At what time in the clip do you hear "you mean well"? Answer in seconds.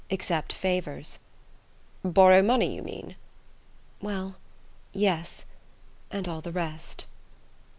2.75-4.37